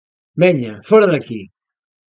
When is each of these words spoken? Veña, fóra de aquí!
Veña, 0.41 0.73
fóra 0.89 1.09
de 1.11 1.17
aquí! 1.19 1.41